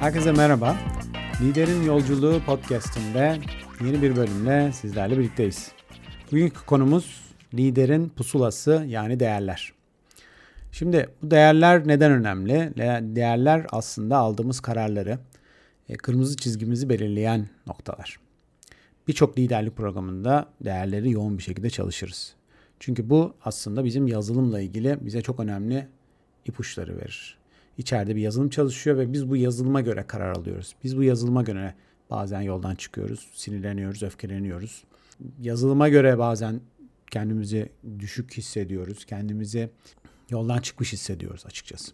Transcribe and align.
Herkese 0.00 0.32
merhaba. 0.32 0.76
Liderin 1.42 1.82
Yolculuğu 1.82 2.40
podcastinde 2.46 3.38
yeni 3.84 4.02
bir 4.02 4.16
bölümle 4.16 4.72
sizlerle 4.72 5.18
birlikteyiz. 5.18 5.72
Bugünkü 6.32 6.66
konumuz 6.66 7.34
liderin 7.54 8.08
pusulası 8.08 8.84
yani 8.88 9.20
değerler. 9.20 9.72
Şimdi 10.72 11.08
bu 11.22 11.30
değerler 11.30 11.88
neden 11.88 12.12
önemli? 12.12 12.72
Değerler 13.16 13.66
aslında 13.70 14.16
aldığımız 14.16 14.60
kararları, 14.60 15.18
e, 15.88 15.96
kırmızı 15.96 16.36
çizgimizi 16.36 16.88
belirleyen 16.88 17.48
noktalar. 17.66 18.20
Birçok 19.08 19.38
liderlik 19.38 19.76
programında 19.76 20.46
değerleri 20.64 21.10
yoğun 21.10 21.38
bir 21.38 21.42
şekilde 21.42 21.70
çalışırız. 21.70 22.34
Çünkü 22.78 23.10
bu 23.10 23.34
aslında 23.44 23.84
bizim 23.84 24.06
yazılımla 24.06 24.60
ilgili 24.60 24.98
bize 25.00 25.22
çok 25.22 25.40
önemli 25.40 25.88
ipuçları 26.46 26.96
verir. 26.96 27.39
İçeride 27.80 28.16
bir 28.16 28.20
yazılım 28.20 28.48
çalışıyor 28.48 28.98
ve 28.98 29.12
biz 29.12 29.30
bu 29.30 29.36
yazılıma 29.36 29.80
göre 29.80 30.04
karar 30.06 30.36
alıyoruz. 30.36 30.74
Biz 30.84 30.96
bu 30.96 31.02
yazılıma 31.02 31.42
göre 31.42 31.74
bazen 32.10 32.40
yoldan 32.40 32.74
çıkıyoruz, 32.74 33.28
sinirleniyoruz, 33.34 34.02
öfkeleniyoruz. 34.02 34.84
Yazılıma 35.40 35.88
göre 35.88 36.18
bazen 36.18 36.60
kendimizi 37.10 37.68
düşük 37.98 38.36
hissediyoruz, 38.36 39.04
kendimizi 39.04 39.70
yoldan 40.30 40.58
çıkmış 40.58 40.92
hissediyoruz 40.92 41.46
açıkçası. 41.46 41.92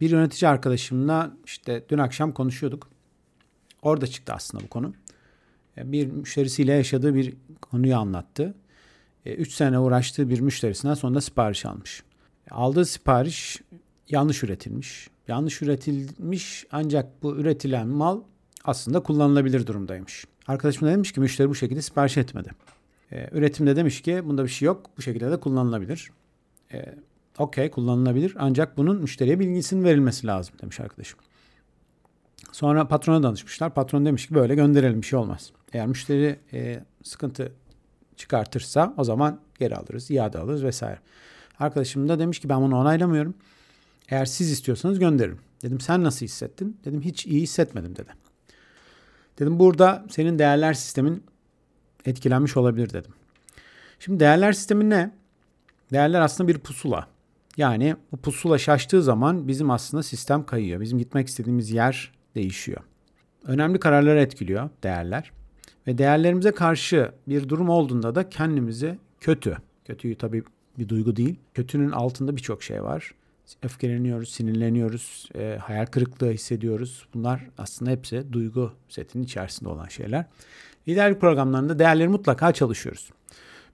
Bir 0.00 0.10
yönetici 0.10 0.48
arkadaşımla 0.48 1.36
işte 1.44 1.84
dün 1.88 1.98
akşam 1.98 2.32
konuşuyorduk. 2.32 2.88
Orada 3.82 4.06
çıktı 4.06 4.32
aslında 4.32 4.64
bu 4.64 4.68
konu. 4.68 4.94
E, 5.78 5.92
bir 5.92 6.06
müşterisiyle 6.06 6.72
yaşadığı 6.72 7.14
bir 7.14 7.34
konuyu 7.60 7.96
anlattı. 7.96 8.54
3 9.26 9.48
e, 9.48 9.52
sene 9.54 9.78
uğraştığı 9.78 10.30
bir 10.30 10.40
müşterisinden 10.40 10.94
sonunda 10.94 11.20
sipariş 11.20 11.66
almış. 11.66 12.02
Aldığı 12.50 12.84
sipariş 12.84 13.60
yanlış 14.08 14.42
üretilmiş. 14.42 15.08
Yanlış 15.28 15.62
üretilmiş 15.62 16.66
ancak 16.72 17.22
bu 17.22 17.36
üretilen 17.36 17.88
mal 17.88 18.20
aslında 18.64 19.00
kullanılabilir 19.00 19.66
durumdaymış. 19.66 20.24
Arkadaşım 20.46 20.88
da 20.88 20.92
demiş 20.92 21.12
ki 21.12 21.20
müşteri 21.20 21.48
bu 21.48 21.54
şekilde 21.54 21.82
sipariş 21.82 22.16
etmedi. 22.16 22.50
Ee, 23.12 23.28
üretimde 23.32 23.76
demiş 23.76 24.02
ki 24.02 24.22
bunda 24.24 24.44
bir 24.44 24.48
şey 24.48 24.66
yok 24.66 24.90
bu 24.98 25.02
şekilde 25.02 25.30
de 25.30 25.40
kullanılabilir. 25.40 26.10
Ee, 26.72 26.94
Okey 27.38 27.70
kullanılabilir 27.70 28.34
ancak 28.38 28.76
bunun 28.76 29.00
müşteriye 29.00 29.38
bilgisinin 29.38 29.84
verilmesi 29.84 30.26
lazım 30.26 30.54
demiş 30.62 30.80
arkadaşım. 30.80 31.18
Sonra 32.52 32.88
patrona 32.88 33.22
danışmışlar. 33.22 33.74
Patron 33.74 34.06
demiş 34.06 34.26
ki 34.28 34.34
böyle 34.34 34.54
gönderelim 34.54 35.02
bir 35.02 35.06
şey 35.06 35.18
olmaz. 35.18 35.52
Eğer 35.72 35.86
müşteri 35.86 36.38
e, 36.52 36.84
sıkıntı 37.02 37.52
çıkartırsa 38.16 38.94
o 38.96 39.04
zaman 39.04 39.40
geri 39.58 39.76
alırız, 39.76 40.10
iade 40.10 40.38
alırız 40.38 40.64
vesaire. 40.64 40.98
Arkadaşım 41.58 42.08
da 42.08 42.18
demiş 42.18 42.38
ki 42.38 42.48
ben 42.48 42.62
bunu 42.62 42.78
onaylamıyorum. 42.78 43.34
Eğer 44.08 44.24
siz 44.24 44.50
istiyorsanız 44.50 44.98
gönderirim. 44.98 45.38
Dedim 45.62 45.80
sen 45.80 46.04
nasıl 46.04 46.26
hissettin? 46.26 46.80
Dedim 46.84 47.00
hiç 47.02 47.26
iyi 47.26 47.40
hissetmedim 47.42 47.96
dedi. 47.96 48.10
Dedim 49.38 49.58
burada 49.58 50.06
senin 50.10 50.38
değerler 50.38 50.74
sistemin 50.74 51.24
etkilenmiş 52.04 52.56
olabilir 52.56 52.92
dedim. 52.92 53.12
Şimdi 53.98 54.20
değerler 54.20 54.52
sistemi 54.52 54.90
ne? 54.90 55.14
Değerler 55.92 56.20
aslında 56.20 56.48
bir 56.48 56.58
pusula. 56.58 57.08
Yani 57.56 57.96
bu 58.12 58.16
pusula 58.16 58.58
şaştığı 58.58 59.02
zaman 59.02 59.48
bizim 59.48 59.70
aslında 59.70 60.02
sistem 60.02 60.46
kayıyor. 60.46 60.80
Bizim 60.80 60.98
gitmek 60.98 61.28
istediğimiz 61.28 61.70
yer 61.70 62.12
değişiyor. 62.34 62.80
Önemli 63.44 63.80
kararları 63.80 64.20
etkiliyor 64.20 64.70
değerler. 64.82 65.32
Ve 65.86 65.98
değerlerimize 65.98 66.52
karşı 66.52 67.12
bir 67.28 67.48
durum 67.48 67.68
olduğunda 67.68 68.14
da 68.14 68.28
kendimizi 68.28 68.98
kötü, 69.20 69.56
kötüyü 69.84 70.14
tabii 70.14 70.42
bir 70.78 70.88
duygu 70.88 71.16
değil, 71.16 71.36
kötünün 71.54 71.90
altında 71.90 72.36
birçok 72.36 72.62
şey 72.62 72.82
var. 72.82 73.14
Öfkeleniyoruz, 73.62 74.28
sinirleniyoruz, 74.28 75.28
e, 75.34 75.58
hayal 75.62 75.86
kırıklığı 75.86 76.30
hissediyoruz. 76.30 77.06
Bunlar 77.14 77.40
aslında 77.58 77.90
hepsi 77.90 78.32
duygu 78.32 78.72
setinin 78.88 79.24
içerisinde 79.24 79.68
olan 79.68 79.88
şeyler. 79.88 80.24
Liderlik 80.88 81.20
programlarında 81.20 81.78
değerleri 81.78 82.08
mutlaka 82.08 82.52
çalışıyoruz. 82.52 83.10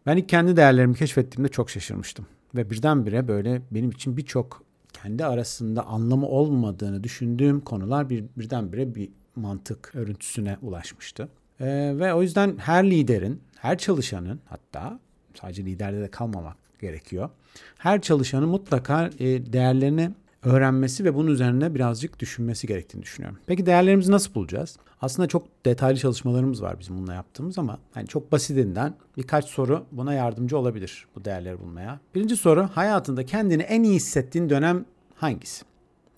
Ben 0.06 0.16
ilk 0.16 0.28
kendi 0.28 0.56
değerlerimi 0.56 0.94
keşfettiğimde 0.94 1.48
çok 1.48 1.70
şaşırmıştım. 1.70 2.26
Ve 2.54 2.70
birdenbire 2.70 3.28
böyle 3.28 3.62
benim 3.70 3.90
için 3.90 4.16
birçok 4.16 4.62
kendi 4.92 5.24
arasında 5.24 5.86
anlamı 5.86 6.26
olmadığını 6.26 7.04
düşündüğüm 7.04 7.60
konular 7.60 8.10
bir, 8.10 8.24
birdenbire 8.36 8.94
bir 8.94 9.08
mantık 9.36 9.94
örüntüsüne 9.94 10.56
ulaşmıştı. 10.62 11.28
Ee, 11.60 11.92
ve 11.94 12.14
o 12.14 12.22
yüzden 12.22 12.56
her 12.58 12.90
liderin, 12.90 13.42
her 13.56 13.78
çalışanın 13.78 14.40
hatta 14.48 15.00
sadece 15.34 15.64
liderde 15.64 16.00
de 16.00 16.10
kalmamak 16.10 16.56
gerekiyor. 16.80 17.30
Her 17.78 18.00
çalışanın 18.00 18.48
mutlaka 18.48 19.10
e, 19.18 19.52
değerlerini 19.52 20.10
öğrenmesi 20.42 21.04
ve 21.04 21.14
bunun 21.14 21.30
üzerine 21.30 21.74
birazcık 21.74 22.18
düşünmesi 22.20 22.66
gerektiğini 22.66 23.02
düşünüyorum. 23.02 23.38
Peki 23.46 23.66
değerlerimizi 23.66 24.12
nasıl 24.12 24.34
bulacağız? 24.34 24.76
Aslında 25.00 25.28
çok 25.28 25.64
detaylı 25.64 25.98
çalışmalarımız 25.98 26.62
var 26.62 26.80
bizim 26.80 26.96
bununla 26.96 27.14
yaptığımız 27.14 27.58
ama 27.58 27.78
yani 27.96 28.06
çok 28.06 28.32
basitinden 28.32 28.94
birkaç 29.16 29.44
soru 29.44 29.86
buna 29.92 30.14
yardımcı 30.14 30.58
olabilir 30.58 31.06
bu 31.16 31.24
değerleri 31.24 31.60
bulmaya. 31.60 32.00
Birinci 32.14 32.36
soru 32.36 32.68
hayatında 32.74 33.26
kendini 33.26 33.62
en 33.62 33.82
iyi 33.82 33.94
hissettiğin 33.94 34.50
dönem 34.50 34.84
hangisi? 35.14 35.64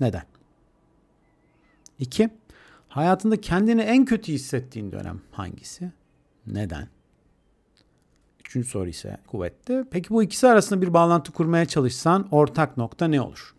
Neden? 0.00 0.22
İki, 1.98 2.30
hayatında 2.88 3.40
kendini 3.40 3.80
en 3.80 4.04
kötü 4.04 4.32
hissettiğin 4.32 4.92
dönem 4.92 5.20
hangisi? 5.30 5.92
Neden? 6.46 6.88
Üçüncü 8.52 8.68
soru 8.68 8.88
ise 8.88 9.16
kuvvetli. 9.26 9.84
Peki 9.90 10.10
bu 10.10 10.22
ikisi 10.22 10.48
arasında 10.48 10.82
bir 10.82 10.94
bağlantı 10.94 11.32
kurmaya 11.32 11.66
çalışsan 11.66 12.28
ortak 12.30 12.76
nokta 12.76 13.08
ne 13.08 13.20
olur? 13.20 13.54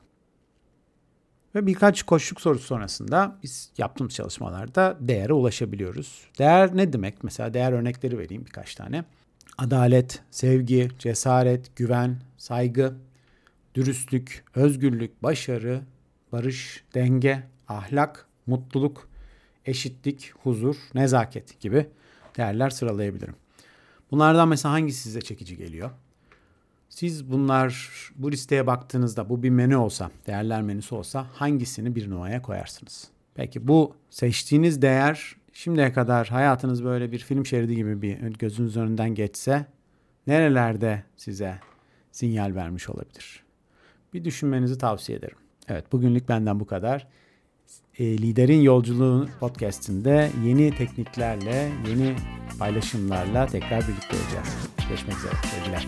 Ve 1.55 1.67
birkaç 1.67 2.03
koşluk 2.03 2.41
sorusu 2.41 2.65
sonrasında 2.65 3.37
biz 3.43 3.71
yaptığımız 3.77 4.13
çalışmalarda 4.13 4.97
değere 4.99 5.33
ulaşabiliyoruz. 5.33 6.21
Değer 6.39 6.77
ne 6.77 6.93
demek? 6.93 7.23
Mesela 7.23 7.53
değer 7.53 7.71
örnekleri 7.71 8.17
vereyim 8.17 8.45
birkaç 8.45 8.75
tane. 8.75 9.03
Adalet, 9.57 10.21
sevgi, 10.31 10.91
cesaret, 10.99 11.75
güven, 11.75 12.21
saygı, 12.37 12.93
dürüstlük, 13.75 14.43
özgürlük, 14.55 15.23
başarı, 15.23 15.81
barış, 16.31 16.83
denge, 16.93 17.43
ahlak, 17.67 18.27
mutluluk, 18.45 19.09
eşitlik, 19.65 20.33
huzur, 20.43 20.75
nezaket 20.95 21.59
gibi 21.59 21.87
değerler 22.37 22.69
sıralayabilirim. 22.69 23.42
Bunlardan 24.13 24.47
mesela 24.47 24.74
hangisi 24.74 25.00
size 25.00 25.22
çekici 25.22 25.57
geliyor? 25.57 25.91
Siz 26.90 27.31
bunlar 27.31 27.90
bu 28.16 28.31
listeye 28.31 28.68
baktığınızda 28.68 29.29
bu 29.29 29.44
bir 29.44 29.50
menü 29.50 29.75
olsa, 29.75 30.12
değerler 30.28 30.62
menüsü 30.62 30.96
olsa 30.96 31.28
hangisini 31.34 31.96
bir 31.96 32.09
numaraya 32.09 32.41
koyarsınız? 32.41 33.07
Peki 33.35 33.68
bu 33.68 33.96
seçtiğiniz 34.09 34.81
değer 34.81 35.35
şimdiye 35.53 35.94
kadar 35.94 36.28
hayatınız 36.28 36.84
böyle 36.84 37.12
bir 37.12 37.19
film 37.19 37.46
şeridi 37.46 37.75
gibi 37.75 38.01
bir 38.01 38.19
gözünüz 38.19 38.78
önünden 38.78 39.16
geçse 39.16 39.66
nerelerde 40.28 41.03
size 41.18 41.59
sinyal 42.12 42.56
vermiş 42.56 42.90
olabilir? 42.90 43.44
Bir 44.13 44.24
düşünmenizi 44.24 44.78
tavsiye 44.78 45.18
ederim. 45.18 45.38
Evet 45.68 45.91
bugünlük 45.91 46.30
benden 46.30 46.59
bu 46.59 46.68
kadar. 46.68 47.07
E, 48.00 48.18
Liderin 48.18 48.62
Yolculuğu 48.62 49.28
podcastinde 49.40 50.31
yeni 50.46 50.75
tekniklerle, 50.75 51.72
yeni 51.90 52.16
paylaşımlarla 52.59 53.47
tekrar 53.47 53.81
birlikte 53.81 54.16
olacağız. 54.16 54.47
Görüşmek 54.90 55.18
üzere. 55.18 55.34
Sevgiler. 55.56 55.88